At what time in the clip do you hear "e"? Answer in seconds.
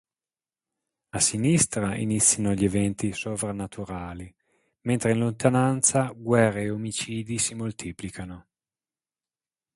6.63-6.71